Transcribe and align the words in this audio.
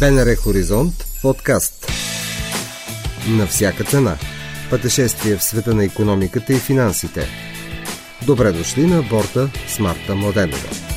БНР 0.00 0.36
Хоризонт 0.36 1.06
подкаст. 1.22 1.92
На 3.28 3.46
всяка 3.46 3.84
цена. 3.84 4.16
Пътешествие 4.70 5.36
в 5.36 5.42
света 5.42 5.74
на 5.74 5.84
економиката 5.84 6.52
и 6.52 6.58
финансите. 6.58 7.28
Добре 8.26 8.52
дошли 8.52 8.86
на 8.86 9.02
борта 9.02 9.50
с 9.68 9.78
Марта 9.78 10.14
Младенова 10.14 10.95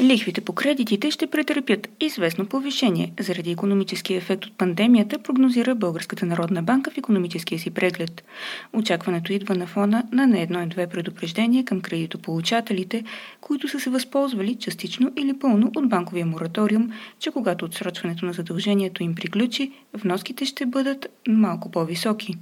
Лихвите 0.00 0.40
по 0.40 0.52
кредитите 0.52 1.10
ще 1.10 1.26
претърпят 1.26 1.88
известно 2.00 2.46
повишение 2.46 3.12
заради 3.20 3.50
економическия 3.50 4.16
ефект 4.18 4.44
от 4.44 4.58
пандемията, 4.58 5.18
прогнозира 5.18 5.74
Българската 5.74 6.26
народна 6.26 6.62
банка 6.62 6.90
в 6.90 6.98
економическия 6.98 7.58
си 7.58 7.70
преглед. 7.70 8.24
Очакването 8.72 9.32
идва 9.32 9.54
на 9.54 9.66
фона 9.66 10.04
на 10.12 10.26
не 10.26 10.42
едно 10.42 10.62
и 10.62 10.66
две 10.66 10.86
предупреждения 10.86 11.64
към 11.64 11.80
кредитополучателите, 11.80 13.04
които 13.40 13.68
са 13.68 13.80
се 13.80 13.90
възползвали 13.90 14.54
частично 14.54 15.12
или 15.16 15.38
пълно 15.38 15.72
от 15.76 15.88
банковия 15.88 16.26
мораториум, 16.26 16.92
че 17.18 17.30
когато 17.30 17.64
отсрочването 17.64 18.26
на 18.26 18.32
задължението 18.32 19.02
им 19.02 19.14
приключи, 19.14 19.72
вноските 19.94 20.44
ще 20.44 20.66
бъдат 20.66 21.06
малко 21.28 21.70
по-високи. 21.70 22.34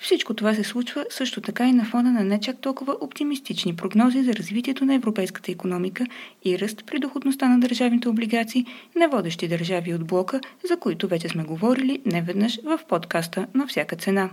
Всичко 0.00 0.34
това 0.34 0.54
се 0.54 0.64
случва 0.64 1.06
също 1.10 1.40
така 1.40 1.68
и 1.68 1.72
на 1.72 1.84
фона 1.84 2.12
на 2.12 2.24
не 2.24 2.40
чак 2.40 2.60
толкова 2.60 2.96
оптимистични 3.00 3.76
прогнози 3.76 4.22
за 4.22 4.34
развитието 4.34 4.84
на 4.84 4.94
европейската 4.94 5.52
економика 5.52 6.06
и 6.44 6.58
ръст 6.58 6.79
при 6.86 6.98
доходността 6.98 7.48
на 7.48 7.60
държавните 7.60 8.08
облигации 8.08 8.66
на 8.96 9.08
водещи 9.08 9.48
държави 9.48 9.94
от 9.94 10.04
блока, 10.04 10.40
за 10.68 10.76
които 10.76 11.08
вече 11.08 11.28
сме 11.28 11.44
говорили 11.44 12.02
неведнъж 12.06 12.60
в 12.64 12.80
подкаста 12.88 13.46
на 13.54 13.66
всяка 13.66 13.96
цена. 13.96 14.30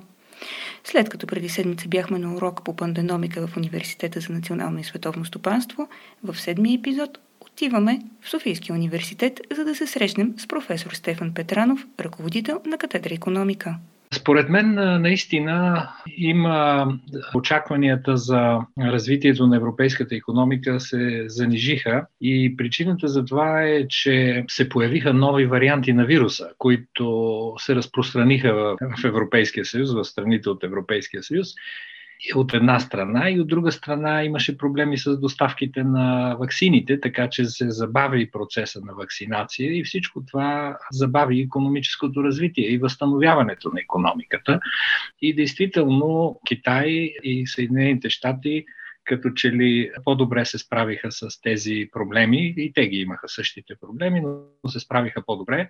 След 0.84 1.10
като 1.10 1.28
преди 1.28 1.50
седмица 1.50 1.88
бяхме 1.88 2.20
на 2.20 2.36
урок 2.36 2.64
по 2.64 2.76
панденомика 2.76 3.48
в 3.48 3.58
Университета 3.58 4.20
за 4.20 4.34
национално 4.34 4.80
и 4.80 4.84
световно 4.84 5.26
стопанство, 5.26 5.88
в 6.24 6.40
седмия 6.40 6.80
епизод 6.80 7.20
отиваме 7.42 8.02
в 8.22 8.30
Софийския 8.30 8.76
университет, 8.76 9.42
за 9.56 9.66
да 9.66 9.76
се 9.76 9.88
срещнем 9.88 10.34
с 10.38 10.48
професор 10.48 10.92
Стефан 10.92 11.34
Петранов, 11.34 11.88
ръководител 12.00 12.62
на 12.66 12.78
катедра 12.78 13.14
економика. 13.14 13.76
Според 14.14 14.50
мен 14.50 14.74
наистина 15.02 15.88
има 16.18 16.88
очакванията 17.36 18.18
за 18.18 18.60
развитието 18.80 19.48
на 19.48 19.56
европейската 19.56 20.16
економика 20.16 20.80
се 20.80 21.24
занижиха 21.28 22.06
и 22.22 22.58
причината 22.58 23.08
за 23.08 23.26
това 23.26 23.64
е, 23.64 23.88
че 23.88 24.46
се 24.48 24.70
появиха 24.70 25.14
нови 25.14 25.46
варианти 25.46 25.94
на 25.94 26.06
вируса, 26.06 26.50
които 26.58 27.54
се 27.58 27.76
разпространиха 27.76 28.54
в 29.00 29.04
Европейския 29.06 29.66
съюз, 29.66 29.94
в 29.94 30.04
страните 30.04 30.50
от 30.50 30.64
Европейския 30.64 31.24
съюз 31.24 31.48
от 32.36 32.54
една 32.54 32.80
страна 32.80 33.30
и 33.30 33.40
от 33.40 33.48
друга 33.48 33.72
страна 33.72 34.24
имаше 34.24 34.58
проблеми 34.58 34.98
с 34.98 35.18
доставките 35.18 35.84
на 35.84 36.36
ваксините, 36.40 37.00
така 37.00 37.30
че 37.30 37.46
се 37.46 37.70
забави 37.70 38.32
процеса 38.32 38.82
на 38.86 38.94
вакцинация 38.94 39.78
и 39.78 39.84
всичко 39.84 40.26
това 40.26 40.78
забави 40.92 41.42
економическото 41.42 42.24
развитие 42.24 42.70
и 42.70 42.78
възстановяването 42.78 43.72
на 43.74 43.80
економиката. 43.80 44.60
И 45.22 45.36
действително 45.36 46.40
Китай 46.48 46.88
и 47.24 47.48
Съединените 47.48 48.10
щати 48.10 48.66
като 49.08 49.30
че 49.30 49.52
ли 49.52 49.92
по-добре 50.04 50.46
се 50.46 50.58
справиха 50.58 51.12
с 51.12 51.42
тези 51.42 51.90
проблеми 51.92 52.54
и 52.58 52.74
те 52.74 52.88
ги 52.88 52.98
имаха 52.98 53.30
същите 53.30 53.76
проблеми, 53.82 54.22
но 54.22 54.70
се 54.70 54.80
справиха 54.80 55.26
по-добре 55.26 55.70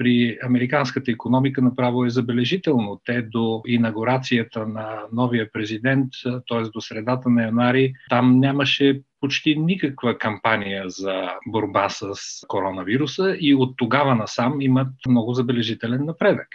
при 0.00 0.38
американската 0.42 1.10
економика 1.10 1.62
направо 1.62 2.04
е 2.04 2.10
забележително. 2.10 3.00
Те 3.04 3.22
до 3.22 3.62
инаугурацията 3.66 4.66
на 4.66 5.02
новия 5.12 5.52
президент, 5.52 6.08
т.е. 6.22 6.62
до 6.62 6.80
средата 6.80 7.30
на 7.30 7.42
януари, 7.42 7.92
там 8.08 8.40
нямаше 8.40 9.00
почти 9.20 9.56
никаква 9.56 10.18
кампания 10.18 10.84
за 10.86 11.28
борба 11.46 11.88
с 11.88 12.14
коронавируса 12.48 13.36
и 13.40 13.54
от 13.54 13.76
тогава 13.76 14.14
насам 14.14 14.60
имат 14.60 14.88
много 15.08 15.34
забележителен 15.34 16.04
напредък. 16.04 16.48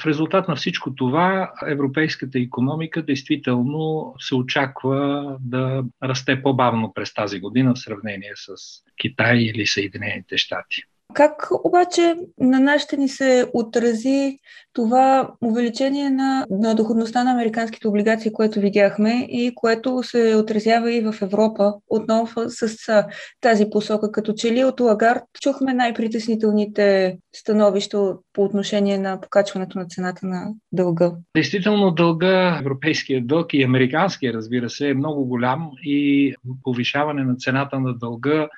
В 0.00 0.06
резултат 0.06 0.48
на 0.48 0.56
всичко 0.56 0.94
това, 0.94 1.52
европейската 1.66 2.38
економика 2.38 3.02
действително 3.02 4.14
се 4.18 4.34
очаква 4.34 5.36
да 5.40 5.84
расте 6.02 6.42
по-бавно 6.42 6.92
през 6.94 7.14
тази 7.14 7.40
година 7.40 7.74
в 7.74 7.78
сравнение 7.78 8.32
с 8.34 8.54
Китай 9.00 9.36
или 9.36 9.66
Съединените 9.66 10.38
щати. 10.38 10.82
Как 11.14 11.48
обаче 11.64 12.14
на 12.40 12.60
нас 12.60 12.82
ще 12.82 12.96
ни 12.96 13.08
се 13.08 13.46
отрази 13.54 14.38
това 14.72 15.30
увеличение 15.44 16.10
на, 16.10 16.46
на 16.50 16.74
доходността 16.74 17.24
на 17.24 17.32
американските 17.32 17.88
облигации, 17.88 18.32
което 18.32 18.60
видяхме 18.60 19.26
и 19.28 19.52
което 19.54 20.02
се 20.02 20.36
отразява 20.36 20.92
и 20.92 21.00
в 21.00 21.14
Европа 21.22 21.74
отново 21.88 22.28
с 22.48 23.04
тази 23.40 23.70
посока. 23.70 24.12
Като 24.12 24.32
че 24.32 24.52
ли 24.52 24.64
от 24.64 24.80
Лагард 24.80 25.22
чухме 25.40 25.74
най-притеснителните 25.74 27.18
становища 27.36 28.14
по 28.32 28.44
отношение 28.44 28.98
на 28.98 29.20
покачването 29.20 29.78
на 29.78 29.86
цената 29.86 30.26
на 30.26 30.52
дълга. 30.72 31.12
Действително 31.36 31.90
дълга, 31.90 32.58
европейския 32.60 33.24
дълг 33.24 33.46
и 33.52 33.62
американския, 33.62 34.32
разбира 34.32 34.70
се, 34.70 34.88
е 34.88 34.94
много 34.94 35.24
голям 35.24 35.70
и 35.82 36.34
повишаване 36.62 37.24
на 37.24 37.36
цената 37.36 37.80
на 37.80 37.98
дълга 37.98 38.48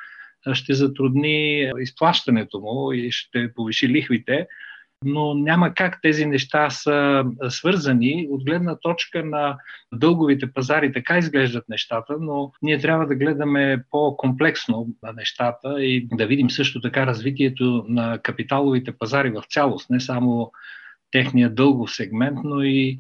ще 0.53 0.75
затрудни 0.75 1.71
изплащането 1.81 2.61
му 2.61 2.93
и 2.93 3.11
ще 3.11 3.55
повиши 3.55 3.89
лихвите, 3.89 4.47
но 5.05 5.35
няма 5.35 5.75
как 5.75 6.03
тези 6.03 6.27
неща 6.27 6.71
са 6.71 7.25
свързани 7.49 8.29
от 8.31 8.45
гледна 8.45 8.77
точка 8.77 9.25
на 9.25 9.59
дълговите 9.93 10.53
пазари. 10.53 10.93
Така 10.93 11.19
изглеждат 11.19 11.69
нещата, 11.69 12.17
но 12.21 12.53
ние 12.63 12.79
трябва 12.79 13.07
да 13.07 13.15
гледаме 13.15 13.85
по-комплексно 13.91 14.89
на 15.03 15.13
нещата 15.13 15.85
и 15.85 16.09
да 16.13 16.27
видим 16.27 16.51
също 16.51 16.81
така 16.81 17.07
развитието 17.07 17.85
на 17.89 18.19
капиталовите 18.19 18.93
пазари 18.99 19.31
в 19.31 19.43
цялост, 19.49 19.91
не 19.91 20.01
само 20.01 20.53
техния 21.11 21.51
дългов 21.51 21.91
сегмент, 21.95 22.39
но 22.45 22.63
и 22.63 22.99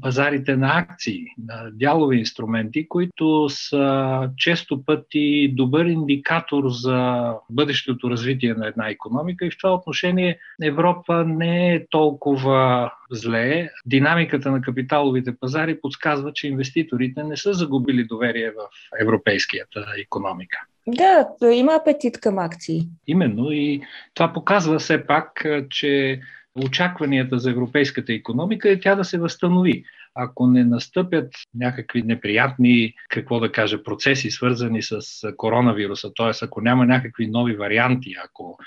пазарите 0.00 0.56
на 0.56 0.78
акции, 0.78 1.24
на 1.46 1.70
дялови 1.72 2.18
инструменти, 2.18 2.88
които 2.88 3.48
са 3.48 4.30
често 4.36 4.84
пъти 4.84 5.52
добър 5.56 5.84
индикатор 5.84 6.64
за 6.68 7.32
бъдещото 7.50 8.10
развитие 8.10 8.54
на 8.54 8.66
една 8.66 8.88
економика 8.88 9.46
и 9.46 9.50
в 9.50 9.58
това 9.58 9.74
отношение 9.74 10.38
Европа 10.62 11.24
не 11.24 11.74
е 11.74 11.86
толкова 11.90 12.92
зле. 13.10 13.70
Динамиката 13.86 14.50
на 14.50 14.60
капиталовите 14.60 15.36
пазари 15.40 15.80
подсказва, 15.80 16.32
че 16.32 16.48
инвеститорите 16.48 17.22
не 17.22 17.36
са 17.36 17.52
загубили 17.54 18.04
доверие 18.04 18.50
в 18.50 18.68
европейската 19.00 19.86
економика. 19.98 20.58
Да, 20.86 21.26
има 21.52 21.74
апетит 21.74 22.20
към 22.20 22.38
акции. 22.38 22.82
Именно 23.06 23.52
и 23.52 23.82
това 24.14 24.32
показва 24.32 24.78
все 24.78 25.06
пак, 25.06 25.46
че 25.70 26.20
очакванията 26.54 27.38
за 27.38 27.50
европейската 27.50 28.12
економика 28.12 28.70
е 28.70 28.80
тя 28.80 28.94
да 28.94 29.04
се 29.04 29.18
възстанови. 29.18 29.84
Ако 30.14 30.46
не 30.46 30.64
настъпят 30.64 31.32
някакви 31.54 32.02
неприятни, 32.02 32.94
какво 33.08 33.40
да 33.40 33.52
кажа, 33.52 33.82
процеси, 33.82 34.30
свързани 34.30 34.82
с 34.82 35.00
коронавируса, 35.36 36.10
т.е. 36.16 36.44
ако 36.44 36.60
няма 36.60 36.86
някакви 36.86 37.26
нови 37.26 37.56
варианти, 37.56 38.14
ако 38.24 38.58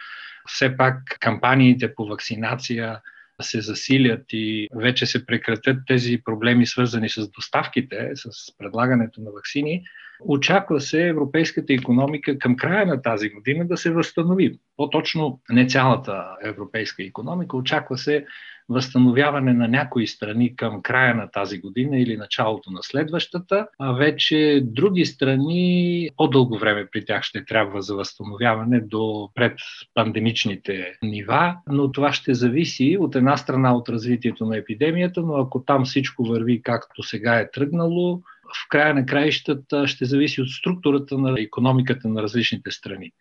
все 0.47 0.77
пак 0.77 1.17
кампаниите 1.19 1.95
по 1.95 2.05
вакцинация 2.05 3.01
се 3.41 3.61
засилят 3.61 4.25
и 4.29 4.67
вече 4.75 5.05
се 5.05 5.25
прекратят 5.25 5.77
тези 5.87 6.21
проблеми, 6.25 6.65
свързани 6.65 7.09
с 7.09 7.29
доставките, 7.29 8.11
с 8.15 8.57
предлагането 8.57 9.21
на 9.21 9.31
вакцини, 9.31 9.83
очаква 10.25 10.81
се 10.81 11.07
европейската 11.07 11.73
економика 11.73 12.39
към 12.39 12.55
края 12.55 12.85
на 12.85 13.01
тази 13.01 13.29
година 13.29 13.67
да 13.67 13.77
се 13.77 13.91
възстанови. 13.91 14.59
По-точно 14.77 15.39
не 15.49 15.67
цялата 15.67 16.25
европейска 16.43 17.03
економика, 17.03 17.57
очаква 17.57 17.97
се 17.97 18.25
възстановяване 18.69 19.53
на 19.53 19.67
някои 19.67 20.07
страни 20.07 20.55
към 20.55 20.81
края 20.81 21.15
на 21.15 21.31
тази 21.31 21.59
година 21.59 21.99
или 21.99 22.17
началото 22.17 22.71
на 22.71 22.79
следващата, 22.83 23.67
а 23.79 23.91
вече 23.93 24.61
други 24.65 25.05
страни 25.05 26.09
по-дълго 26.17 26.57
време 26.57 26.87
при 26.91 27.05
тях 27.05 27.23
ще 27.23 27.45
трябва 27.45 27.81
за 27.81 27.95
възстановяване 27.95 28.81
до 28.81 29.29
предпандемичните 29.35 30.93
нива, 31.03 31.55
но 31.67 31.91
това 31.91 32.13
ще 32.13 32.33
зависи 32.33 32.97
от 32.99 33.15
една 33.15 33.37
страна 33.37 33.75
от 33.75 33.89
развитието 33.89 34.45
на 34.45 34.57
епидемията, 34.57 35.21
но 35.21 35.33
ако 35.35 35.63
там 35.63 35.85
всичко 35.85 36.23
върви 36.23 36.61
както 36.61 37.03
сега 37.03 37.35
е 37.35 37.51
тръгнало, 37.51 38.21
в 38.55 38.69
края 38.69 38.93
на 38.93 39.05
краищата 39.05 39.87
ще 39.87 40.05
зависи 40.05 40.41
от 40.41 40.49
структурата 40.49 41.17
на 41.17 41.41
економиката 41.41 42.07
на 42.07 42.21
различните 42.21 42.71
страни. 42.71 43.11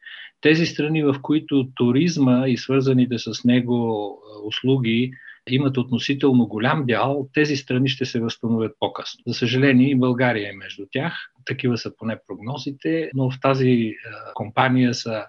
Тези 0.41 0.67
страни, 0.67 1.03
в 1.03 1.15
които 1.23 1.69
туризма 1.75 2.49
и 2.49 2.57
свързаните 2.57 3.19
с 3.19 3.45
него 3.45 4.19
услуги 4.45 5.13
имат 5.51 5.77
относително 5.77 6.47
голям 6.47 6.87
дял, 6.87 7.29
тези 7.35 7.57
страни 7.57 7.89
ще 7.89 8.05
се 8.05 8.21
възстановят 8.21 8.73
по-късно. 8.81 9.23
За 9.27 9.35
съжаление 9.35 9.91
и 9.91 9.99
България 9.99 10.49
е 10.49 10.57
между 10.57 10.87
тях. 10.91 11.15
Такива 11.45 11.79
са 11.79 11.97
поне 11.97 12.17
прогнозите, 12.29 13.11
но 13.15 13.31
в 13.31 13.41
тази 13.41 13.95
компания 14.35 14.95
са 14.95 15.25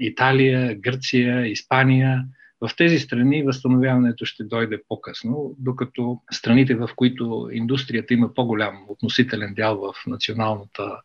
Италия, 0.00 0.74
Гърция, 0.74 1.46
Испания. 1.46 2.24
В 2.60 2.70
тези 2.76 2.98
страни 2.98 3.42
възстановяването 3.42 4.24
ще 4.24 4.44
дойде 4.44 4.82
по-късно, 4.88 5.54
докато 5.58 6.20
страните, 6.32 6.74
в 6.74 6.90
които 6.96 7.48
индустрията 7.52 8.14
има 8.14 8.34
по-голям 8.34 8.84
относителен 8.88 9.54
дял 9.54 9.80
в 9.80 10.06
националната 10.06 11.00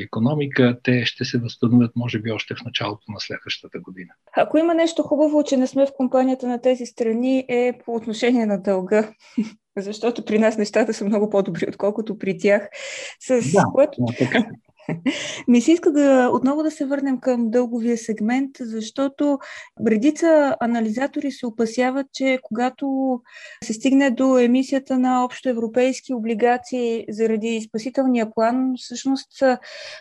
економика, 0.00 0.78
те 0.82 1.04
ще 1.04 1.24
се 1.24 1.38
възстановят, 1.38 1.96
може 1.96 2.18
би, 2.18 2.32
още 2.32 2.54
в 2.54 2.64
началото 2.64 3.12
на 3.12 3.20
следващата 3.20 3.80
година. 3.80 4.10
Ако 4.36 4.58
има 4.58 4.74
нещо 4.74 5.02
хубаво, 5.02 5.44
че 5.44 5.56
не 5.56 5.66
сме 5.66 5.86
в 5.86 5.92
компанията 5.96 6.48
на 6.48 6.60
тези 6.60 6.86
страни, 6.86 7.44
е 7.48 7.78
по 7.84 7.94
отношение 7.94 8.46
на 8.46 8.62
дълга. 8.62 9.12
Защото 9.76 10.24
при 10.24 10.38
нас 10.38 10.58
нещата 10.58 10.94
са 10.94 11.04
много 11.04 11.30
по-добри, 11.30 11.66
отколкото 11.68 12.18
при 12.18 12.38
тях. 12.38 12.68
С 13.20 13.52
да, 13.52 13.62
което... 13.74 13.92
да, 13.98 14.14
така. 14.18 14.46
Ми 15.48 15.60
се 15.60 15.72
иска 15.72 15.92
да, 15.92 16.30
отново 16.32 16.62
да 16.62 16.70
се 16.70 16.86
върнем 16.86 17.20
към 17.20 17.50
дълговия 17.50 17.98
сегмент, 17.98 18.50
защото 18.60 19.38
редица 19.86 20.56
анализатори 20.60 21.30
се 21.30 21.46
опасяват, 21.46 22.06
че 22.12 22.38
когато 22.42 23.20
се 23.64 23.72
стигне 23.72 24.10
до 24.10 24.38
емисията 24.38 24.98
на 24.98 25.24
общо 25.24 25.48
европейски 25.48 26.14
облигации 26.14 27.04
заради 27.08 27.60
спасителния 27.68 28.30
план, 28.34 28.72
всъщност 28.76 29.42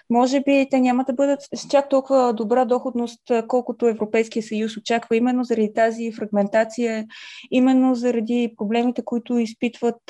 може 0.10 0.40
би 0.40 0.68
те 0.72 0.80
няма 0.80 1.04
да 1.04 1.14
бъдат 1.14 1.40
с 1.56 1.68
чак 1.68 1.90
толкова 1.90 2.34
добра 2.34 2.66
доходност, 2.66 3.22
колкото 3.48 3.88
Европейския 3.88 4.44
съюз 4.44 4.78
очаква, 4.78 5.16
именно 5.16 5.44
заради 5.44 5.74
тази 5.74 6.12
фрагментация, 6.12 7.06
именно 7.52 7.96
заради 7.96 8.54
проблемите, 8.58 9.02
които 9.06 9.38
изпитват 9.38 10.02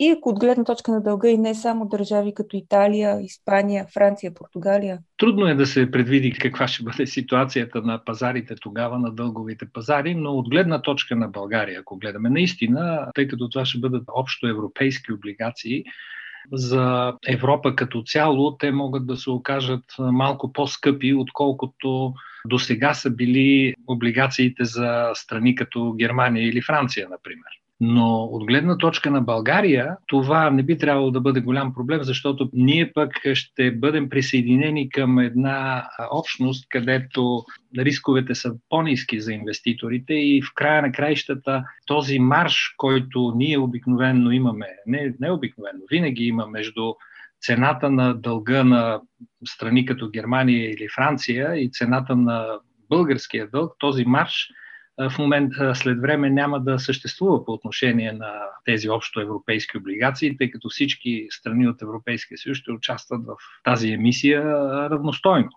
и 0.00 0.16
от 0.22 0.38
гледна 0.40 0.64
точка 0.64 0.92
на 0.92 1.00
дълга 1.00 1.28
и 1.28 1.38
не 1.38 1.54
само 1.54 1.86
държави 1.86 2.34
като 2.34 2.56
Италия, 2.56 3.20
Испания, 3.22 3.86
Франция, 3.94 4.11
Франция, 4.12 4.34
Португалия? 4.34 4.98
Трудно 5.18 5.46
е 5.46 5.54
да 5.54 5.66
се 5.66 5.90
предвиди 5.90 6.32
каква 6.32 6.68
ще 6.68 6.82
бъде 6.82 7.06
ситуацията 7.06 7.82
на 7.82 8.04
пазарите 8.04 8.54
тогава, 8.60 8.98
на 8.98 9.10
дълговите 9.10 9.66
пазари, 9.72 10.14
но 10.14 10.30
от 10.30 10.48
гледна 10.48 10.82
точка 10.82 11.16
на 11.16 11.28
България, 11.28 11.80
ако 11.80 11.98
гледаме 11.98 12.30
наистина, 12.30 13.06
тъй 13.14 13.28
като 13.28 13.48
това 13.48 13.64
ще 13.64 13.78
бъдат 13.78 14.04
общо 14.08 14.46
европейски 14.46 15.12
облигации, 15.12 15.84
за 16.52 17.14
Европа 17.28 17.76
като 17.76 18.02
цяло 18.02 18.56
те 18.56 18.72
могат 18.72 19.06
да 19.06 19.16
се 19.16 19.30
окажат 19.30 19.84
малко 19.98 20.52
по-скъпи, 20.52 21.14
отколкото 21.14 22.14
до 22.46 22.58
сега 22.58 22.94
са 22.94 23.10
били 23.10 23.74
облигациите 23.86 24.64
за 24.64 25.10
страни 25.14 25.54
като 25.54 25.92
Германия 25.92 26.48
или 26.48 26.62
Франция, 26.62 27.08
например. 27.10 27.61
Но 27.84 28.24
от 28.24 28.44
гледна 28.46 28.78
точка 28.78 29.10
на 29.10 29.20
България, 29.20 29.96
това 30.06 30.50
не 30.50 30.62
би 30.62 30.78
трябвало 30.78 31.10
да 31.10 31.20
бъде 31.20 31.40
голям 31.40 31.74
проблем, 31.74 32.02
защото 32.02 32.50
ние 32.52 32.92
пък 32.92 33.12
ще 33.34 33.70
бъдем 33.70 34.08
присъединени 34.08 34.90
към 34.90 35.18
една 35.18 35.88
общност, 36.12 36.66
където 36.68 37.44
рисковете 37.78 38.34
са 38.34 38.54
по-низки 38.68 39.20
за 39.20 39.32
инвеститорите 39.32 40.14
и 40.14 40.42
в 40.42 40.54
края 40.54 40.82
на 40.82 40.92
краищата 40.92 41.64
този 41.86 42.18
марш, 42.18 42.74
който 42.76 43.32
ние 43.36 43.58
обикновенно 43.58 44.30
имаме, 44.30 44.66
не, 44.86 45.14
не 45.20 45.30
обикновено, 45.30 45.78
винаги 45.90 46.24
има 46.24 46.46
между 46.46 46.92
цената 47.40 47.90
на 47.90 48.14
дълга 48.14 48.64
на 48.64 49.00
страни 49.48 49.86
като 49.86 50.10
Германия 50.10 50.70
или 50.70 50.88
Франция 50.94 51.54
и 51.56 51.70
цената 51.72 52.16
на 52.16 52.46
българския 52.90 53.48
дълг, 53.52 53.76
този 53.78 54.04
марш 54.04 54.48
в 54.98 55.18
момент 55.18 55.52
след 55.74 56.00
време 56.00 56.30
няма 56.30 56.60
да 56.60 56.78
съществува 56.78 57.44
по 57.44 57.52
отношение 57.52 58.12
на 58.12 58.32
тези 58.64 58.88
общо 58.88 59.20
европейски 59.20 59.78
облигации, 59.78 60.36
тъй 60.36 60.50
като 60.50 60.68
всички 60.68 61.26
страни 61.30 61.68
от 61.68 61.82
Европейския 61.82 62.38
съюз 62.38 62.58
ще 62.58 62.72
участват 62.72 63.26
в 63.26 63.34
тази 63.64 63.88
емисия 63.88 64.44
равностойно. 64.90 65.50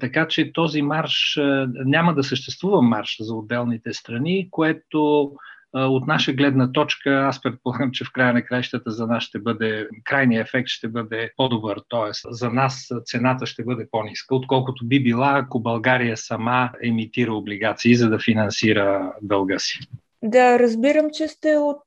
Така 0.00 0.28
че 0.28 0.52
този 0.52 0.82
марш 0.82 1.38
няма 1.84 2.14
да 2.14 2.24
съществува 2.24 2.82
марш 2.82 3.16
за 3.20 3.34
отделните 3.34 3.92
страни, 3.92 4.48
което 4.50 5.32
от 5.74 6.06
наша 6.06 6.32
гледна 6.32 6.72
точка, 6.72 7.10
аз 7.10 7.42
предполагам, 7.42 7.90
че 7.92 8.04
в 8.04 8.12
края 8.12 8.32
на 8.32 8.42
краищата 8.42 8.90
за 8.90 9.06
нас 9.06 9.22
ще 9.22 9.38
бъде, 9.38 9.88
крайният 10.04 10.48
ефект 10.48 10.68
ще 10.68 10.88
бъде 10.88 11.30
по-добър, 11.36 11.80
т.е. 11.90 12.10
за 12.30 12.50
нас 12.50 12.88
цената 13.04 13.46
ще 13.46 13.64
бъде 13.64 13.88
по-ниска, 13.90 14.34
отколкото 14.34 14.86
би 14.86 15.02
била, 15.02 15.38
ако 15.38 15.60
България 15.60 16.16
сама 16.16 16.70
емитира 16.82 17.34
облигации, 17.34 17.94
за 17.94 18.10
да 18.10 18.18
финансира 18.18 19.12
дълга 19.22 19.58
си. 19.58 19.78
Да, 20.22 20.58
разбирам, 20.58 21.06
че 21.12 21.28
сте 21.28 21.56
от 21.56 21.84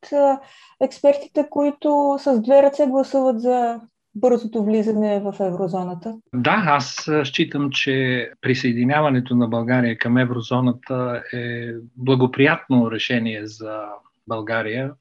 експертите, 0.81 1.48
които 1.50 2.18
с 2.19 2.42
две 2.42 2.63
ръце 2.63 2.88
гласуват 2.88 3.42
за 3.42 3.80
бързото 4.19 4.64
влизане 4.64 5.19
в 5.19 5.36
еврозоната? 5.40 6.18
Да, 6.34 6.64
аз 6.68 7.10
считам, 7.24 7.69
че 7.72 8.30
присъединяването 8.42 9.36
на 9.36 9.48
България 9.48 9.98
към 9.98 10.18
еврозоната 10.18 11.24
е 11.34 11.72
благоприятно 11.96 12.92
решение 12.92 13.46
за 13.46 13.81
България. 14.28 14.92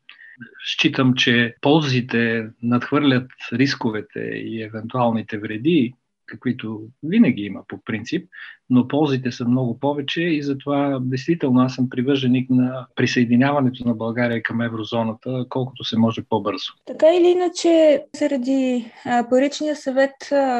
Считам, 0.66 1.14
че 1.14 1.54
ползите 1.60 2.46
надхвърлят 2.62 3.30
рисковете 3.52 4.20
и 4.20 4.62
евентуалните 4.62 5.38
вреди, 5.38 5.94
каквито 6.26 6.80
винаги 7.02 7.42
има 7.42 7.60
по 7.68 7.78
принцип, 7.84 8.28
но 8.70 8.88
ползите 8.88 9.32
са 9.32 9.48
много 9.48 9.80
повече 9.80 10.22
и 10.22 10.42
затова 10.42 10.98
действително 11.02 11.60
аз 11.60 11.74
съм 11.74 11.88
привърженик 11.88 12.50
на 12.50 12.86
присъединяването 12.94 13.88
на 13.88 13.94
България 13.94 14.42
към 14.42 14.60
еврозоната, 14.60 15.46
колкото 15.48 15.84
се 15.84 15.98
може 15.98 16.22
по-бързо. 16.28 16.72
Така 16.86 17.06
или 17.14 17.28
иначе, 17.28 18.02
заради 18.18 18.92
паричния 19.30 19.76
съвет, 19.76 20.14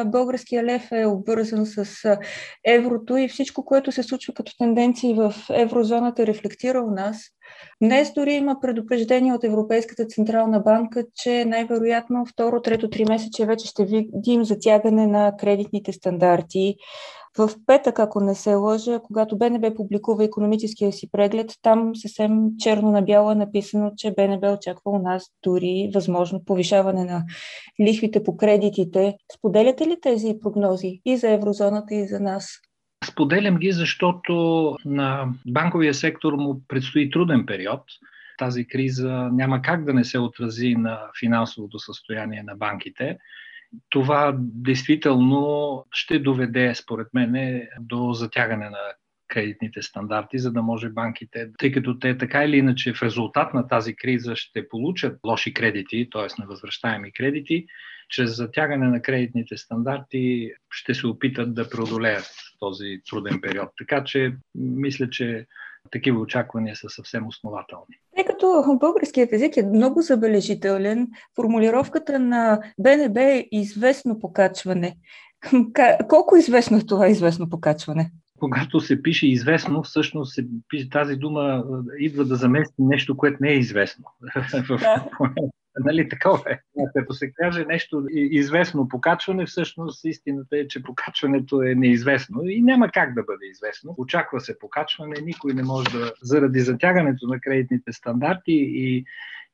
българския 0.05 0.63
лев 0.63 0.91
е 0.91 1.05
обвързан 1.05 1.65
с 1.65 2.17
еврото 2.65 3.17
и 3.17 3.27
всичко, 3.27 3.65
което 3.65 3.91
се 3.91 4.03
случва 4.03 4.33
като 4.33 4.51
тенденции 4.57 5.13
в 5.13 5.33
еврозоната, 5.49 6.27
рефлектира 6.27 6.81
у 6.81 6.91
нас. 6.91 7.31
Днес 7.81 8.13
дори 8.13 8.33
има 8.33 8.59
предупреждение 8.61 9.33
от 9.33 9.43
Европейската 9.43 10.05
централна 10.05 10.59
банка, 10.59 11.03
че 11.15 11.45
най-вероятно 11.45 12.25
второ, 12.25 12.61
трето, 12.61 12.89
три 12.89 13.05
месече 13.05 13.45
вече 13.45 13.67
ще 13.67 13.85
видим 13.85 14.43
затягане 14.43 15.07
на 15.07 15.33
кредитните 15.37 15.93
стандарти. 15.93 16.75
В 17.37 17.49
петък, 17.65 17.99
ако 17.99 18.19
не 18.19 18.35
се 18.35 18.55
лъжа, 18.55 18.99
когато 18.99 19.37
БНБ 19.37 19.73
публикува 19.75 20.23
економическия 20.23 20.91
си 20.91 21.11
преглед, 21.11 21.51
там 21.61 21.95
съвсем 21.95 22.31
черно 22.59 22.91
на 22.91 23.01
бяло 23.01 23.31
е 23.31 23.35
написано, 23.35 23.91
че 23.97 24.13
БНБ 24.17 24.53
очаква 24.53 24.91
у 24.91 24.99
нас 24.99 25.23
дори 25.43 25.91
възможно 25.93 26.45
повишаване 26.45 27.05
на 27.05 27.23
лихвите 27.81 28.23
по 28.23 28.37
кредитите. 28.37 29.15
Споделяте 29.37 29.87
ли 29.87 29.97
тези 30.01 30.35
прогнози 30.41 31.01
и 31.05 31.17
за 31.17 31.29
еврозоната, 31.29 31.95
и 31.95 32.07
за 32.07 32.19
нас? 32.19 32.47
Споделям 33.05 33.57
ги, 33.57 33.71
защото 33.71 34.33
на 34.85 35.33
банковия 35.47 35.93
сектор 35.93 36.33
му 36.33 36.61
предстои 36.67 37.09
труден 37.09 37.45
период. 37.45 37.81
Тази 38.37 38.67
криза 38.67 39.29
няма 39.31 39.61
как 39.61 39.85
да 39.85 39.93
не 39.93 40.03
се 40.03 40.19
отрази 40.19 40.75
на 40.75 40.99
финансовото 41.19 41.79
състояние 41.79 42.43
на 42.43 42.55
банките. 42.55 43.17
Това 43.89 44.35
действително 44.39 45.85
ще 45.91 46.19
доведе, 46.19 46.75
според 46.75 47.07
мен, 47.13 47.61
до 47.79 48.13
затягане 48.13 48.69
на 48.69 48.79
кредитните 49.27 49.81
стандарти, 49.81 50.39
за 50.39 50.51
да 50.51 50.61
може 50.61 50.89
банките, 50.89 51.49
тъй 51.57 51.71
като 51.71 51.99
те 51.99 52.17
така 52.17 52.43
или 52.43 52.57
иначе 52.57 52.93
в 52.93 53.03
резултат 53.03 53.53
на 53.53 53.67
тази 53.67 53.95
криза 53.95 54.35
ще 54.35 54.69
получат 54.69 55.19
лоши 55.27 55.53
кредити, 55.53 56.09
т.е. 56.11 56.41
невъзвръщаеми 56.41 57.11
кредити, 57.11 57.65
чрез 58.09 58.35
затягане 58.35 58.87
на 58.87 59.01
кредитните 59.01 59.57
стандарти 59.57 60.51
ще 60.71 60.93
се 60.93 61.07
опитат 61.07 61.55
да 61.55 61.69
преодолеят 61.69 62.29
този 62.59 63.01
труден 63.09 63.41
период. 63.41 63.69
Така 63.77 64.03
че 64.03 64.35
мисля, 64.55 65.09
че 65.09 65.45
такива 65.91 66.19
очаквания 66.19 66.75
са 66.75 66.89
съвсем 66.89 67.27
основателни. 67.27 67.95
Тъй 68.15 68.25
като 68.25 68.77
българският 68.79 69.33
език 69.33 69.57
е 69.57 69.63
много 69.63 70.01
забележителен, 70.01 71.07
формулировката 71.35 72.19
на 72.19 72.59
БНБ 72.79 73.21
е 73.21 73.47
известно 73.51 74.19
покачване. 74.19 74.97
Колко 76.09 76.35
известно 76.35 76.77
е 76.77 76.85
това 76.85 77.07
известно 77.07 77.49
покачване? 77.49 78.11
Когато 78.39 78.79
се 78.79 79.01
пише 79.01 79.27
известно, 79.27 79.83
всъщност 79.83 80.33
се 80.33 80.47
пише, 80.69 80.89
тази 80.89 81.15
дума 81.15 81.63
идва 81.99 82.25
да 82.25 82.35
замести 82.35 82.75
нещо, 82.79 83.17
което 83.17 83.37
не 83.41 83.49
е 83.49 83.57
известно. 83.57 84.05
Да. 84.69 85.05
Нали, 85.85 86.09
такова 86.09 86.51
е. 86.51 86.59
Като 86.95 87.13
се 87.13 87.31
каже 87.31 87.65
нещо 87.65 88.05
известно 88.11 88.87
покачване, 88.87 89.45
всъщност 89.45 90.05
истината 90.05 90.57
е, 90.57 90.67
че 90.67 90.83
покачването 90.83 91.63
е 91.63 91.75
неизвестно 91.75 92.41
и 92.43 92.61
няма 92.61 92.89
как 92.91 93.13
да 93.13 93.23
бъде 93.23 93.45
известно. 93.45 93.95
Очаква 93.97 94.39
се 94.39 94.59
покачване, 94.59 95.15
никой 95.21 95.53
не 95.53 95.63
може 95.63 95.89
да, 95.89 96.13
заради 96.21 96.59
затягането 96.59 97.27
на 97.27 97.39
кредитните 97.39 97.93
стандарти 97.93 98.53
и 98.53 99.05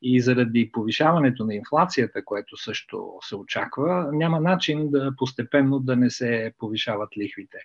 и 0.05 0.21
заради 0.21 0.69
повишаването 0.71 1.45
на 1.45 1.55
инфлацията, 1.55 2.25
което 2.25 2.57
също 2.57 3.13
се 3.21 3.35
очаква, 3.35 4.09
няма 4.13 4.39
начин 4.39 4.89
да 4.89 5.13
постепенно 5.17 5.79
да 5.79 5.95
не 5.95 6.09
се 6.09 6.53
повишават 6.59 7.17
лихвите. 7.17 7.57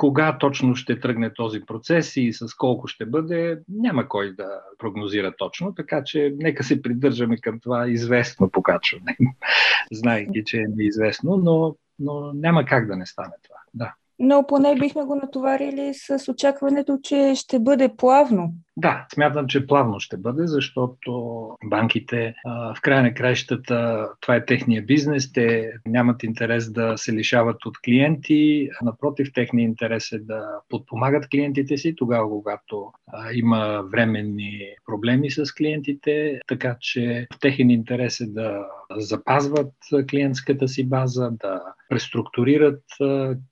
Кога 0.00 0.38
точно 0.38 0.76
ще 0.76 1.00
тръгне 1.00 1.32
този 1.34 1.60
процес 1.60 2.16
и 2.16 2.32
с 2.32 2.54
колко 2.54 2.86
ще 2.86 3.06
бъде, 3.06 3.60
няма 3.68 4.08
кой 4.08 4.34
да 4.34 4.60
прогнозира 4.78 5.34
точно, 5.38 5.74
така 5.74 6.04
че 6.04 6.34
нека 6.36 6.64
се 6.64 6.82
придържаме 6.82 7.36
към 7.40 7.60
това 7.60 7.88
известно 7.88 8.50
покачване, 8.50 9.16
знайки, 9.92 10.42
че 10.46 10.58
е 10.58 10.66
неизвестно, 10.76 11.36
но, 11.36 11.76
но 11.98 12.32
няма 12.32 12.64
как 12.64 12.86
да 12.86 12.96
не 12.96 13.06
стане 13.06 13.34
това. 13.42 13.56
Да. 13.74 13.94
Но 14.20 14.46
поне 14.46 14.74
бихме 14.74 15.04
го 15.04 15.14
натоварили 15.14 15.94
с 15.94 16.32
очакването, 16.32 16.98
че 17.02 17.32
ще 17.36 17.58
бъде 17.58 17.96
плавно. 17.96 18.54
Да, 18.76 19.06
смятам, 19.14 19.46
че 19.46 19.66
плавно 19.66 20.00
ще 20.00 20.16
бъде, 20.16 20.46
защото 20.46 21.48
банките 21.64 22.34
в 22.76 22.80
края 22.82 23.02
на 23.02 23.14
краищата 23.14 24.08
това 24.20 24.36
е 24.36 24.44
техния 24.44 24.82
бизнес, 24.82 25.32
те 25.32 25.72
нямат 25.86 26.22
интерес 26.22 26.72
да 26.72 26.96
се 26.96 27.12
лишават 27.12 27.66
от 27.66 27.74
клиенти, 27.84 28.68
напротив, 28.82 29.32
техния 29.34 29.64
интерес 29.64 30.12
е 30.12 30.18
да 30.18 30.60
подпомагат 30.68 31.28
клиентите 31.28 31.76
си 31.76 31.94
тогава, 31.96 32.28
когато 32.28 32.92
има 33.32 33.82
временни 33.92 34.60
проблеми 34.86 35.30
с 35.30 35.54
клиентите, 35.54 36.40
така 36.46 36.76
че 36.80 37.26
в 37.34 37.38
техен 37.40 37.70
интерес 37.70 38.20
е 38.20 38.26
да 38.26 38.66
запазват 38.96 39.72
клиентската 40.10 40.68
си 40.68 40.88
база, 40.88 41.30
да 41.30 41.62
преструктурират 41.88 42.82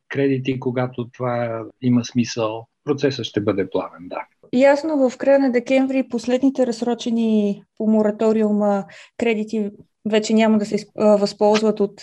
кредити, 0.09 0.61
когато 0.61 1.09
това 1.13 1.65
има 1.83 2.05
смисъл. 2.05 2.67
Процесът 2.85 3.25
ще 3.25 3.41
бъде 3.41 3.71
плавен, 3.71 4.09
да. 4.09 4.27
Ясно, 4.53 5.11
в 5.11 5.17
края 5.17 5.39
на 5.39 5.53
декември 5.53 6.09
последните 6.09 6.67
разсрочени 6.67 7.63
по 7.77 7.87
мораториума 7.87 8.85
кредити 9.17 9.71
вече 10.11 10.35
няма 10.35 10.59
да 10.59 10.67
се 10.67 10.87
възползват 10.97 11.81
от 11.81 12.03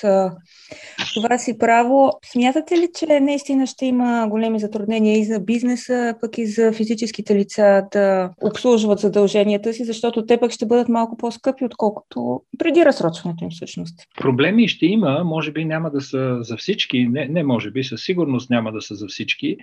това 1.13 1.37
си 1.37 1.57
право. 1.57 2.11
Смятате 2.31 2.77
ли, 2.77 2.87
че 2.99 3.19
наистина 3.19 3.67
ще 3.67 3.85
има 3.85 4.27
големи 4.29 4.59
затруднения 4.59 5.17
и 5.19 5.25
за 5.25 5.39
бизнеса, 5.39 6.15
пък 6.21 6.37
и 6.37 6.45
за 6.45 6.71
физическите 6.71 7.35
лица 7.35 7.83
да 7.91 8.29
обслужват 8.43 8.99
задълженията 8.99 9.73
си, 9.73 9.85
защото 9.85 10.25
те 10.25 10.39
пък 10.39 10.51
ще 10.51 10.65
бъдат 10.65 10.89
малко 10.89 11.17
по-скъпи, 11.17 11.65
отколкото 11.65 12.41
преди 12.57 12.85
разсрочването 12.85 13.43
им 13.43 13.49
всъщност? 13.49 13.99
Проблеми 14.17 14.67
ще 14.67 14.85
има, 14.85 15.23
може 15.23 15.51
би 15.51 15.65
няма 15.65 15.91
да 15.91 16.01
са 16.01 16.37
за 16.41 16.57
всички, 16.57 17.07
не, 17.07 17.25
не 17.25 17.43
може 17.43 17.71
би, 17.71 17.83
със 17.83 18.03
сигурност 18.03 18.49
няма 18.49 18.71
да 18.71 18.81
са 18.81 18.95
за 18.95 19.07
всички, 19.07 19.57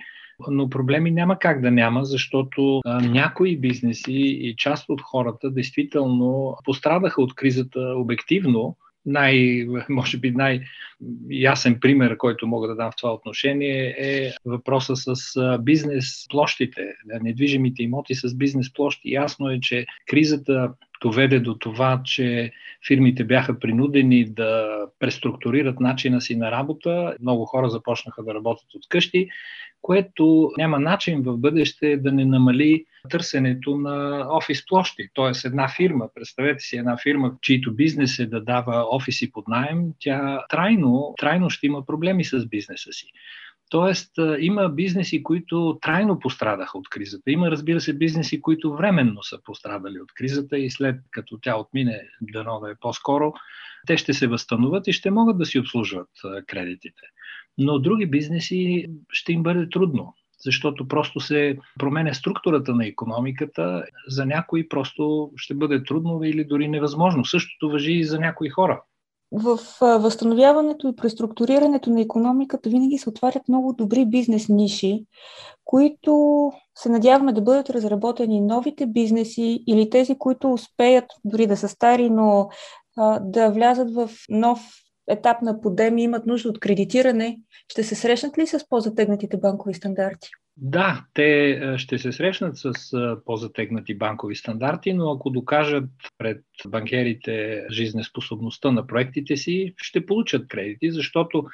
но 0.49 0.69
проблеми 0.69 1.11
няма 1.11 1.39
как 1.39 1.61
да 1.61 1.71
няма, 1.71 2.05
защото 2.05 2.81
някои 3.01 3.57
бизнеси 3.57 4.13
и 4.41 4.55
част 4.57 4.89
от 4.89 5.01
хората 5.01 5.51
действително 5.51 6.57
пострадаха 6.65 7.21
от 7.21 7.35
кризата 7.35 7.79
обективно. 7.79 8.77
Най, 9.05 9.65
може 9.89 10.17
би 10.17 10.31
най-ясен 10.31 11.79
пример, 11.79 12.17
който 12.17 12.47
мога 12.47 12.67
да 12.67 12.75
дам 12.75 12.91
в 12.91 12.95
това 12.95 13.13
отношение 13.13 13.95
е 13.99 14.31
въпроса 14.45 14.93
с 14.95 15.15
бизнес 15.61 16.25
площите, 16.29 16.81
недвижимите 17.21 17.83
имоти 17.83 18.15
с 18.15 18.35
бизнес 18.35 18.73
площи. 18.73 19.11
Ясно 19.11 19.49
е, 19.49 19.59
че 19.59 19.85
кризата 20.07 20.73
доведе 21.03 21.39
до 21.39 21.55
това, 21.55 22.01
че 22.05 22.51
фирмите 22.87 23.23
бяха 23.23 23.59
принудени 23.59 24.25
да 24.25 24.79
преструктурират 24.99 25.79
начина 25.79 26.21
си 26.21 26.35
на 26.35 26.51
работа. 26.51 27.15
Много 27.21 27.45
хора 27.45 27.69
започнаха 27.69 28.23
да 28.23 28.33
работят 28.33 28.73
от 28.75 28.87
къщи 28.89 29.29
което 29.83 30.51
няма 30.57 30.79
начин 30.79 31.21
в 31.21 31.37
бъдеще 31.37 31.97
да 31.97 32.11
не 32.11 32.25
намали 32.25 32.85
търсенето 33.09 33.77
на 33.77 34.27
офис 34.29 34.65
площи. 34.65 35.09
Тоест 35.13 35.45
една 35.45 35.67
фирма, 35.75 36.09
представете 36.15 36.59
си 36.59 36.77
една 36.77 36.97
фирма, 36.97 37.31
чийто 37.41 37.73
бизнес 37.73 38.19
е 38.19 38.25
да 38.25 38.41
дава 38.41 38.85
офиси 38.91 39.31
под 39.31 39.47
найем, 39.47 39.85
тя 39.99 40.45
трайно, 40.49 41.13
трайно 41.17 41.49
ще 41.49 41.65
има 41.65 41.85
проблеми 41.85 42.23
с 42.25 42.45
бизнеса 42.45 42.93
си. 42.93 43.05
Тоест, 43.73 44.11
има 44.39 44.69
бизнеси, 44.69 45.23
които 45.23 45.79
трайно 45.81 46.19
пострадаха 46.19 46.77
от 46.77 46.89
кризата. 46.89 47.31
Има, 47.31 47.51
разбира 47.51 47.81
се, 47.81 47.97
бизнеси, 47.97 48.41
които 48.41 48.73
временно 48.73 49.23
са 49.23 49.37
пострадали 49.43 49.99
от 49.99 50.13
кризата 50.13 50.57
и 50.57 50.69
след 50.69 50.95
като 51.11 51.37
тя 51.41 51.57
отмине, 51.57 52.01
дано 52.21 52.59
да 52.59 52.71
е 52.71 52.75
по-скоро, 52.81 53.33
те 53.87 53.97
ще 53.97 54.13
се 54.13 54.27
възстановят 54.27 54.87
и 54.87 54.93
ще 54.93 55.11
могат 55.11 55.37
да 55.37 55.45
си 55.45 55.59
обслужват 55.59 56.09
кредитите 56.47 57.01
но 57.57 57.79
други 57.79 58.05
бизнеси 58.05 58.85
ще 59.11 59.33
им 59.33 59.43
бъде 59.43 59.69
трудно, 59.69 60.13
защото 60.39 60.87
просто 60.87 61.19
се 61.19 61.57
променя 61.79 62.13
структурата 62.13 62.75
на 62.75 62.87
економиката. 62.87 63.83
За 64.07 64.25
някои 64.25 64.69
просто 64.69 65.31
ще 65.35 65.53
бъде 65.53 65.83
трудно 65.83 66.23
или 66.23 66.43
дори 66.43 66.67
невъзможно. 66.67 67.25
Същото 67.25 67.69
въжи 67.69 67.93
и 67.93 68.03
за 68.03 68.19
някои 68.19 68.49
хора. 68.49 68.81
В 69.33 69.59
възстановяването 69.81 70.87
и 70.87 70.95
преструктурирането 70.95 71.89
на 71.89 72.01
економиката 72.01 72.69
винаги 72.69 72.97
се 72.97 73.09
отварят 73.09 73.47
много 73.47 73.73
добри 73.73 74.05
бизнес 74.05 74.49
ниши, 74.49 75.05
които 75.65 76.51
се 76.75 76.89
надяваме 76.89 77.33
да 77.33 77.41
бъдат 77.41 77.69
разработени 77.69 78.41
новите 78.41 78.85
бизнеси 78.85 79.63
или 79.67 79.89
тези, 79.89 80.17
които 80.17 80.53
успеят 80.53 81.05
дори 81.25 81.47
да 81.47 81.57
са 81.57 81.67
стари, 81.67 82.09
но 82.09 82.49
да 83.21 83.49
влязат 83.49 83.93
в 83.93 84.09
нов 84.29 84.82
етап 85.09 85.41
на 85.41 85.61
подем 85.61 85.97
имат 85.97 86.25
нужда 86.25 86.49
от 86.49 86.59
кредитиране, 86.59 87.39
ще 87.67 87.83
се 87.83 87.95
срещнат 87.95 88.37
ли 88.37 88.47
с 88.47 88.69
по-затегнатите 88.69 89.37
банкови 89.37 89.73
стандарти? 89.73 90.29
Да, 90.57 91.05
те 91.13 91.59
ще 91.77 91.99
се 91.99 92.11
срещнат 92.11 92.57
с 92.57 92.73
по-затегнати 93.25 93.97
банкови 93.97 94.35
стандарти, 94.35 94.93
но 94.93 95.11
ако 95.11 95.29
докажат 95.29 95.89
пред 96.17 96.43
банкерите 96.67 97.65
жизнеспособността 97.71 98.71
на 98.71 98.87
проектите 98.87 99.37
си, 99.37 99.73
ще 99.77 100.05
получат 100.05 100.47
кредити, 100.47 100.91
защото 100.91 101.45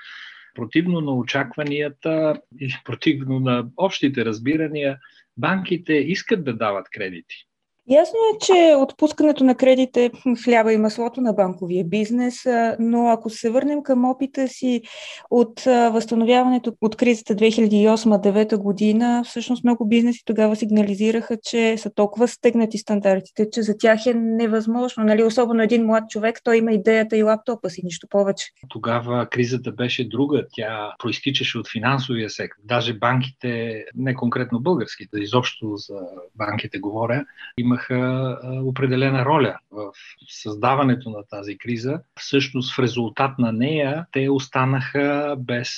противно 0.55 1.01
на 1.01 1.15
очакванията 1.15 2.41
и 2.59 2.73
противно 2.85 3.39
на 3.39 3.67
общите 3.77 4.25
разбирания, 4.25 4.99
банките 5.37 5.93
искат 5.93 6.43
да 6.43 6.53
дават 6.53 6.89
кредити. 6.89 7.35
Ясно 7.89 8.19
е, 8.35 8.37
че 8.41 8.75
отпускането 8.77 9.43
на 9.43 9.55
кредит 9.55 9.97
е 9.97 10.11
хляба 10.43 10.73
и 10.73 10.77
маслото 10.77 11.21
на 11.21 11.33
банковия 11.33 11.85
бизнес, 11.85 12.35
но 12.79 13.07
ако 13.07 13.29
се 13.29 13.49
върнем 13.49 13.83
към 13.83 14.05
опита 14.05 14.47
си 14.47 14.81
от 15.29 15.61
възстановяването 15.65 16.73
от 16.81 16.95
кризата 16.95 17.35
2008-2009 17.35 18.57
година, 18.57 19.23
всъщност 19.25 19.63
много 19.63 19.87
бизнеси 19.87 20.21
тогава 20.25 20.55
сигнализираха, 20.55 21.37
че 21.43 21.77
са 21.77 21.93
толкова 21.95 22.27
стегнати 22.27 22.77
стандартите, 22.77 23.47
че 23.51 23.61
за 23.61 23.77
тях 23.77 24.05
е 24.05 24.13
невъзможно. 24.13 25.03
Нали? 25.03 25.23
Особено 25.23 25.61
един 25.61 25.85
млад 25.85 26.09
човек, 26.09 26.39
той 26.43 26.57
има 26.57 26.71
идеята 26.71 27.17
и 27.17 27.23
лаптопа 27.23 27.69
си, 27.69 27.81
нищо 27.83 28.07
повече. 28.09 28.45
Тогава 28.69 29.29
кризата 29.29 29.71
беше 29.71 30.09
друга. 30.09 30.45
Тя 30.51 30.93
проистичаше 30.99 31.57
от 31.57 31.71
финансовия 31.71 32.29
сектор. 32.29 32.61
Даже 32.65 32.93
банките, 32.93 33.83
не 33.95 34.13
конкретно 34.13 34.59
българските, 34.59 35.19
изобщо 35.19 35.75
за 35.75 35.99
банките 36.35 36.79
говоря, 36.79 37.25
има 37.57 37.78
имаха 37.79 38.39
определена 38.63 39.25
роля 39.25 39.57
в 39.71 39.91
създаването 40.27 41.09
на 41.09 41.23
тази 41.29 41.57
криза. 41.57 41.99
Всъщност 42.19 42.75
в 42.75 42.79
резултат 42.79 43.39
на 43.39 43.51
нея 43.51 44.05
те 44.11 44.29
останаха 44.29 45.35
без 45.39 45.69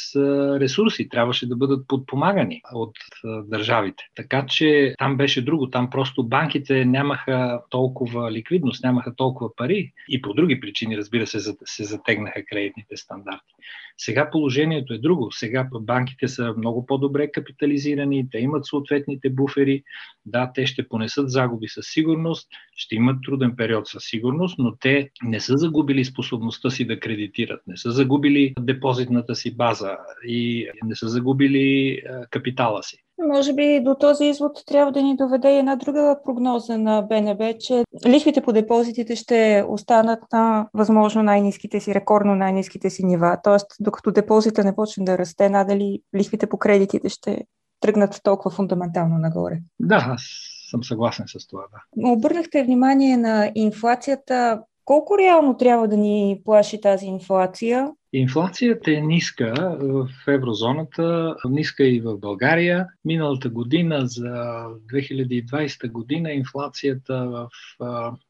ресурси. 0.60 1.10
Трябваше 1.10 1.48
да 1.48 1.56
бъдат 1.56 1.88
подпомагани 1.88 2.62
от 2.74 2.96
държавите. 3.24 4.04
Така 4.16 4.46
че 4.46 4.96
там 4.98 5.18
беше 5.18 5.46
друго. 5.46 5.70
Там 5.70 5.90
просто 5.90 6.28
банките 6.28 6.86
нямаха 6.86 7.62
толкова 7.70 8.32
ликвидност, 8.32 8.84
нямаха 8.84 9.16
толкова 9.16 9.56
пари 9.56 9.92
и 10.10 10.22
по 10.22 10.34
други 10.34 10.60
причини, 10.60 10.98
разбира 10.98 11.28
се, 11.28 11.40
се 11.66 11.84
затегнаха 11.84 12.46
кредитните 12.46 12.98
стандарти. 12.98 13.54
Сега 13.98 14.30
положението 14.32 14.94
е 14.94 14.98
друго. 14.98 15.32
Сега 15.32 15.68
банките 15.82 16.28
са 16.28 16.54
много 16.58 16.86
по-добре 16.86 17.32
капитализирани, 17.32 18.30
те 18.32 18.38
имат 18.38 18.66
съответните 18.66 19.30
буфери. 19.30 19.84
Да, 20.26 20.52
те 20.56 20.66
ще 20.66 20.88
понесат 20.88 21.32
загуби 21.32 21.68
със 21.82 21.94
сигурност, 21.94 22.48
ще 22.76 22.96
имат 22.96 23.18
труден 23.26 23.56
период 23.56 23.88
със 23.88 24.04
сигурност, 24.04 24.56
но 24.60 24.76
те 24.76 25.10
не 25.24 25.40
са 25.40 25.58
загубили 25.58 26.06
способността 26.06 26.70
си 26.70 26.88
да 26.88 27.00
кредитират, 27.00 27.62
не 27.68 27.78
са 27.78 27.92
загубили 27.92 28.54
депозитната 28.60 29.36
си 29.36 29.56
база 29.56 29.98
и 30.28 30.70
не 30.86 30.96
са 30.96 31.08
загубили 31.08 31.98
капитала 32.30 32.84
си. 32.84 32.98
Може 33.28 33.54
би 33.54 33.82
до 33.84 33.96
този 34.00 34.26
извод 34.26 34.52
трябва 34.68 34.92
да 34.92 35.02
ни 35.02 35.16
доведе 35.16 35.58
една 35.58 35.76
друга 35.76 36.18
прогноза 36.26 36.78
на 36.78 37.02
БНБ, 37.02 37.54
че 37.60 37.84
лихвите 38.08 38.42
по 38.42 38.54
депозитите 38.54 39.16
ще 39.16 39.66
останат 39.68 40.20
на 40.34 40.70
възможно 40.74 41.24
най-низките 41.24 41.80
си, 41.80 41.94
рекордно 41.94 42.36
най-низките 42.36 42.90
си 42.90 43.06
нива. 43.06 43.38
Тоест, 43.44 43.68
докато 43.80 44.12
депозита 44.12 44.64
не 44.64 44.76
почне 44.76 45.06
да 45.06 45.18
расте, 45.18 45.50
надали 45.50 46.00
лихвите 46.16 46.48
по 46.48 46.58
кредитите 46.58 47.10
ще 47.10 47.42
тръгнат 47.80 48.20
толкова 48.24 48.56
фундаментално 48.56 49.18
нагоре. 49.18 49.60
Да, 49.80 50.06
аз 50.10 50.22
съм 50.72 50.84
съгласен 50.84 51.26
с 51.28 51.48
това. 51.48 51.64
Да. 51.72 52.10
Обърнахте 52.12 52.64
внимание 52.64 53.18
на 53.18 53.52
инфлацията. 53.56 54.64
Колко 54.86 55.18
реално 55.18 55.58
трябва 55.58 55.88
да 55.88 55.98
ни 55.98 56.42
плаши 56.46 56.82
тази 56.82 57.06
инфлация? 57.06 57.92
Инфлацията 58.14 58.92
е 58.92 59.02
ниска 59.02 59.54
в 59.82 60.10
еврозоната, 60.28 61.36
ниска 61.50 61.84
и 61.84 62.00
в 62.00 62.18
България. 62.18 62.88
Миналата 63.06 63.50
година, 63.50 64.08
за 64.08 64.26
2020 64.92 65.92
година, 65.92 66.32
инфлацията 66.32 67.26
в 67.26 67.50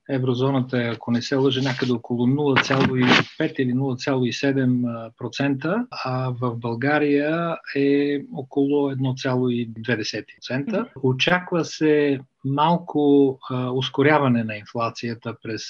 еврозоната 0.10 0.84
е, 0.84 0.88
ако 0.88 1.12
не 1.12 1.22
се 1.22 1.36
лъжа, 1.36 1.62
някъде 1.62 1.92
около 1.92 2.28
0,5 2.28 3.60
или 3.60 3.74
0,7%, 3.74 5.86
а 6.06 6.34
в 6.42 6.56
България 6.56 7.58
е 7.76 8.20
около 8.34 8.92
1,2%. 8.92 10.88
Очаква 11.04 11.66
се 11.66 12.20
малко 12.46 13.38
а, 13.50 13.72
ускоряване 13.72 14.44
на 14.44 14.56
инфлацията 14.56 15.36
през 15.44 15.64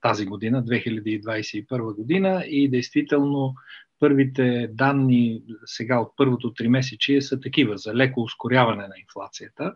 тази 0.00 0.26
година, 0.26 0.64
2021 0.64 1.94
година 1.94 2.44
и 2.46 2.68
действително 2.68 3.53
Първите 4.00 4.68
данни 4.72 5.42
сега 5.64 6.00
от 6.00 6.12
първото 6.16 6.52
три 6.52 6.68
месечие 6.68 7.22
са 7.22 7.40
такива 7.40 7.78
за 7.78 7.94
леко 7.94 8.20
ускоряване 8.20 8.82
на 8.82 8.94
инфлацията, 9.00 9.74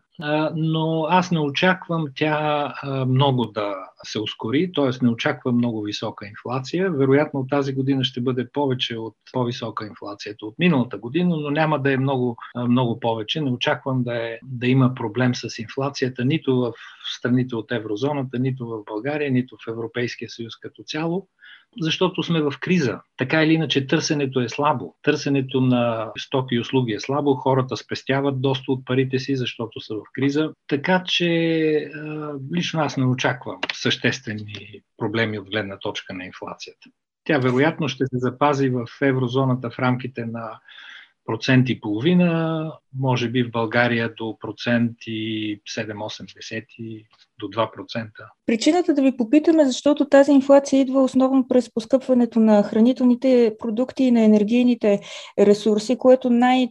но 0.57 1.07
аз 1.11 1.31
не 1.31 1.39
очаквам 1.39 2.05
тя 2.15 2.75
много 3.09 3.47
да 3.47 3.75
се 4.05 4.21
ускори, 4.21 4.73
т.е. 4.75 5.05
не 5.05 5.11
очаквам 5.11 5.57
много 5.57 5.83
висока 5.83 6.27
инфлация. 6.27 6.91
Вероятно 6.91 7.47
тази 7.47 7.75
година 7.75 8.05
ще 8.05 8.21
бъде 8.21 8.49
повече 8.53 8.97
от 8.97 9.15
по-висока 9.33 9.87
инфлацията 9.87 10.47
от 10.47 10.59
миналата 10.59 10.99
година, 10.99 11.37
но 11.37 11.51
няма 11.51 11.83
да 11.83 11.93
е 11.93 11.97
много, 11.97 12.37
много 12.69 13.01
повече. 13.01 13.41
Не 13.41 13.51
очаквам 13.51 14.03
да, 14.03 14.17
е, 14.17 14.39
да 14.43 14.67
има 14.67 14.95
проблем 14.95 15.35
с 15.35 15.59
инфлацията 15.59 16.25
нито 16.25 16.57
в 16.57 16.73
страните 17.19 17.57
от 17.57 17.73
еврозоната, 17.73 18.39
нито 18.39 18.67
в 18.67 18.85
България, 18.87 19.31
нито 19.31 19.57
в 19.57 19.71
Европейския 19.71 20.31
съюз 20.31 20.57
като 20.57 20.83
цяло 20.83 21.29
защото 21.81 22.23
сме 22.23 22.43
в 22.43 22.53
криза. 22.61 23.01
Така 23.17 23.43
или 23.45 23.53
иначе 23.53 23.87
търсенето 23.87 24.41
е 24.41 24.49
слабо. 24.49 24.95
Търсенето 25.03 25.61
на 25.61 26.13
стоки 26.19 26.55
и 26.55 26.61
услуги 26.61 26.93
е 26.93 27.01
слабо, 27.01 27.35
хората 27.35 27.77
спестяват 27.77 28.41
доста 28.41 28.73
от 28.73 28.85
парите 28.85 29.19
си, 29.19 29.37
защото 29.37 29.81
са 29.81 29.95
в 29.95 30.03
криза. 30.13 30.53
Така 30.67 31.03
че 31.07 31.91
лично 32.57 32.81
аз 32.81 32.97
не 32.97 33.07
очаквам 33.07 33.59
съществени 33.73 34.81
проблеми 34.97 35.39
от 35.39 35.51
гледна 35.51 35.79
точка 35.79 36.15
на 36.15 36.25
инфлацията. 36.25 36.89
Тя 37.25 37.39
вероятно 37.39 37.89
ще 37.89 38.05
се 38.07 38.19
запази 38.19 38.69
в 38.69 38.87
еврозоната 39.03 39.71
в 39.71 39.79
рамките 39.79 40.25
на 40.25 40.61
процент 41.29 41.69
и 41.69 41.81
половина, 41.81 42.73
може 42.99 43.29
би 43.29 43.45
в 43.45 43.51
България 43.51 44.15
до 44.19 44.39
процент 44.39 44.93
и 45.07 45.61
7-8 45.79 47.05
до 47.41 47.47
2%. 47.47 48.09
Причината 48.47 48.95
да 48.95 49.03
ви 49.03 49.17
попитаме, 49.17 49.65
защото 49.65 50.09
тази 50.09 50.33
инфлация 50.33 50.81
идва 50.81 51.03
основно 51.03 51.49
през 51.49 51.75
поскъпването 51.75 52.41
на 52.41 52.63
хранителните 52.63 53.57
продукти 53.59 54.05
и 54.05 54.11
на 54.11 54.25
енергийните 54.25 55.01
ресурси, 55.39 55.99
което 55.99 56.31
най- 56.31 56.69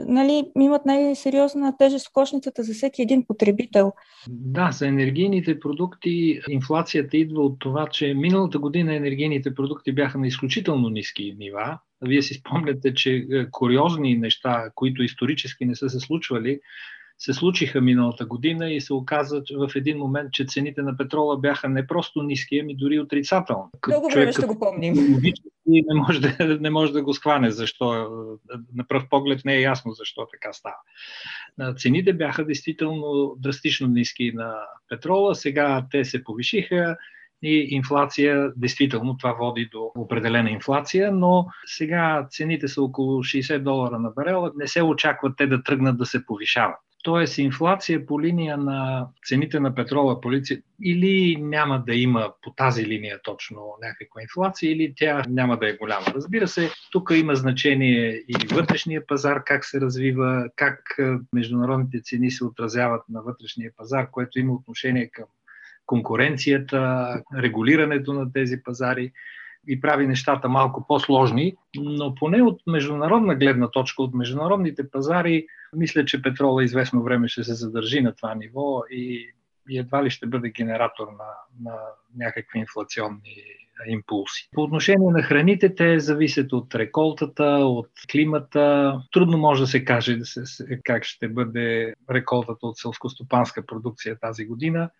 нали, 0.00 0.44
имат 0.60 0.86
най-сериозна 0.86 1.76
тежест 1.78 2.08
в 2.08 2.12
кошницата 2.12 2.62
за 2.62 2.72
всеки 2.74 3.02
един 3.02 3.26
потребител. 3.26 3.92
Да, 4.28 4.70
за 4.70 4.88
енергийните 4.88 5.60
продукти 5.60 6.40
инфлацията 6.48 7.16
идва 7.16 7.42
от 7.42 7.58
това, 7.58 7.86
че 7.86 8.14
миналата 8.14 8.58
година 8.58 8.94
енергийните 8.94 9.54
продукти 9.54 9.92
бяха 9.92 10.18
на 10.18 10.26
изключително 10.26 10.88
ниски 10.88 11.34
нива. 11.38 11.78
Вие 12.02 12.22
си 12.22 12.34
спомняте, 12.34 12.94
че 12.94 13.26
е, 13.32 13.50
куриозни 13.50 14.16
неща, 14.16 14.70
които 14.74 15.02
исторически 15.02 15.64
не 15.64 15.74
са 15.74 15.88
се 15.88 16.00
случвали, 16.00 16.60
се 17.18 17.32
случиха 17.32 17.80
миналата 17.80 18.26
година 18.26 18.70
и 18.70 18.80
се 18.80 18.94
оказа 18.94 19.42
в 19.56 19.70
един 19.76 19.98
момент, 19.98 20.32
че 20.32 20.44
цените 20.44 20.82
на 20.82 20.96
петрола 20.96 21.38
бяха 21.38 21.68
не 21.68 21.86
просто 21.86 22.22
ниски, 22.22 22.58
ами 22.58 22.76
дори 22.76 23.00
отрицателни. 23.00 23.64
Много 23.86 24.08
време 24.10 24.32
ще 24.32 24.46
го 24.46 24.58
помним. 24.58 24.94
Не 25.66 25.94
може, 25.94 26.20
да, 26.20 26.58
не 26.60 26.70
може 26.70 26.92
да 26.92 27.02
го 27.02 27.14
схване 27.14 27.50
защо. 27.50 28.08
На 28.74 28.86
пръв 28.88 29.08
поглед 29.10 29.40
не 29.44 29.54
е 29.54 29.60
ясно 29.60 29.92
защо 29.92 30.26
така 30.32 30.52
става. 30.52 30.76
Цените 31.76 32.12
бяха 32.12 32.44
действително 32.44 33.34
драстично 33.38 33.88
ниски 33.88 34.32
на 34.34 34.54
петрола, 34.88 35.34
сега 35.34 35.86
те 35.90 36.04
се 36.04 36.24
повишиха 36.24 36.96
и 37.42 37.66
инфлация, 37.70 38.52
действително 38.56 39.16
това 39.16 39.32
води 39.32 39.68
до 39.72 39.92
определена 39.96 40.50
инфлация, 40.50 41.12
но 41.12 41.46
сега 41.66 42.26
цените 42.30 42.68
са 42.68 42.82
около 42.82 43.22
60 43.22 43.58
долара 43.58 43.98
на 43.98 44.10
барел, 44.10 44.50
не 44.56 44.66
се 44.66 44.82
очаква 44.82 45.34
те 45.36 45.46
да 45.46 45.62
тръгнат 45.62 45.98
да 45.98 46.06
се 46.06 46.26
повишават. 46.26 46.76
Тоест 47.06 47.38
инфлация 47.38 48.06
по 48.06 48.20
линия 48.20 48.56
на 48.56 49.08
цените 49.26 49.60
на 49.60 49.74
петрола 49.74 50.20
полиция, 50.20 50.58
или 50.84 51.36
няма 51.40 51.84
да 51.86 51.94
има 51.94 52.32
по 52.42 52.50
тази 52.50 52.86
линия 52.86 53.20
точно 53.22 53.58
някаква 53.82 54.22
инфлация, 54.22 54.72
или 54.72 54.92
тя 54.96 55.22
няма 55.28 55.58
да 55.58 55.68
е 55.68 55.76
голяма. 55.76 56.06
Разбира 56.14 56.48
се, 56.48 56.70
тук 56.92 57.10
има 57.14 57.34
значение 57.34 58.22
и 58.28 58.54
вътрешния 58.54 59.06
пазар, 59.06 59.44
как 59.44 59.64
се 59.64 59.80
развива, 59.80 60.48
как 60.56 60.80
международните 61.32 62.00
цени 62.02 62.30
се 62.30 62.44
отразяват 62.44 63.02
на 63.08 63.22
вътрешния 63.22 63.70
пазар, 63.76 64.10
което 64.10 64.38
има 64.38 64.52
отношение 64.52 65.10
към 65.10 65.24
конкуренцията, 65.86 67.08
регулирането 67.36 68.12
на 68.12 68.32
тези 68.32 68.62
пазари 68.64 69.12
и 69.68 69.80
прави 69.80 70.06
нещата 70.06 70.48
малко 70.48 70.86
по-сложни, 70.88 71.56
но 71.76 72.14
поне 72.14 72.42
от 72.42 72.60
международна 72.66 73.34
гледна 73.34 73.70
точка, 73.70 74.02
от 74.02 74.14
международните 74.14 74.90
пазари, 74.90 75.46
мисля, 75.76 76.04
че 76.04 76.22
петрола 76.22 76.64
известно 76.64 77.02
време 77.02 77.28
ще 77.28 77.44
се 77.44 77.54
задържи 77.54 78.00
на 78.00 78.14
това 78.14 78.34
ниво 78.34 78.82
и, 78.90 79.32
едва 79.70 80.04
ли 80.04 80.10
ще 80.10 80.26
бъде 80.26 80.50
генератор 80.50 81.06
на, 81.06 81.30
на 81.70 81.78
някакви 82.16 82.58
инфлационни 82.58 83.36
импулси. 83.86 84.48
По 84.54 84.62
отношение 84.62 85.10
на 85.10 85.22
храните, 85.22 85.74
те 85.74 86.00
зависят 86.00 86.52
от 86.52 86.74
реколтата, 86.74 87.44
от 87.44 87.90
климата. 88.12 88.94
Трудно 89.12 89.38
може 89.38 89.60
да 89.60 89.66
се 89.66 89.84
каже 89.84 90.18
как 90.84 91.04
ще 91.04 91.28
бъде 91.28 91.94
реколтата 92.10 92.66
от 92.66 92.78
селскостопанска 92.78 93.66
продукция 93.66 94.18
тази 94.20 94.46
година. 94.46 94.90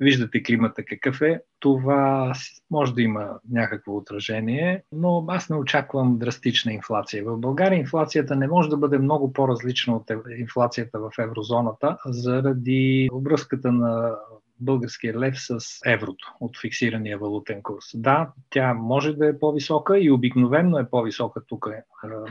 Виждате 0.00 0.42
климата 0.42 0.84
какъв 0.84 1.22
е. 1.22 1.40
Това 1.60 2.32
може 2.70 2.94
да 2.94 3.02
има 3.02 3.30
някакво 3.50 3.96
отражение, 3.96 4.82
но 4.92 5.24
аз 5.28 5.50
не 5.50 5.56
очаквам 5.56 6.18
драстична 6.18 6.72
инфлация. 6.72 7.24
В 7.24 7.38
България 7.38 7.78
инфлацията 7.78 8.36
не 8.36 8.48
може 8.48 8.68
да 8.68 8.76
бъде 8.76 8.98
много 8.98 9.32
по-различна 9.32 9.96
от 9.96 10.10
инфлацията 10.38 10.98
в 10.98 11.10
еврозоната 11.18 11.98
заради 12.06 13.08
обръзката 13.12 13.72
на 13.72 14.16
българския 14.60 15.18
лев 15.18 15.34
с 15.38 15.58
еврото 15.86 16.34
от 16.40 16.60
фиксирания 16.60 17.18
валутен 17.18 17.62
курс. 17.62 17.84
Да, 17.94 18.32
тя 18.50 18.74
може 18.74 19.12
да 19.12 19.28
е 19.28 19.38
по-висока 19.38 19.98
и 19.98 20.10
обикновенно 20.10 20.78
е 20.78 20.90
по-висока 20.90 21.42
тук 21.46 21.68
е, 21.72 21.82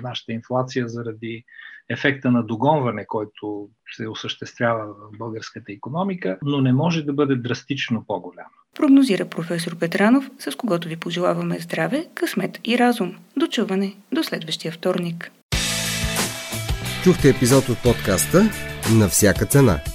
нашата 0.02 0.32
инфлация 0.32 0.88
заради 0.88 1.44
ефекта 1.90 2.32
на 2.32 2.44
догонване, 2.44 3.06
който 3.06 3.70
се 3.96 4.08
осъществява 4.08 4.86
в 4.86 5.18
българската 5.18 5.72
економика, 5.72 6.38
но 6.44 6.62
не 6.62 6.74
може 6.74 7.04
да 7.04 7.14
бъде 7.14 7.36
драстично 7.36 8.04
по-голяма. 8.08 8.50
Прогнозира 8.76 9.26
професор 9.26 9.78
Петранов, 9.78 10.32
с 10.40 10.56
когото 10.56 10.88
ви 10.88 10.98
пожелаваме 10.98 11.60
здраве, 11.60 12.06
късмет 12.14 12.60
и 12.64 12.78
разум. 12.78 13.16
Дочуване 13.38 13.96
до 14.12 14.24
следващия 14.24 14.72
вторник. 14.72 15.32
Чухте 17.04 17.30
епизод 17.30 17.70
от 17.70 17.84
подкаста 17.84 18.44
На 19.00 19.10
всяка 19.10 19.46
цена. 19.46 19.95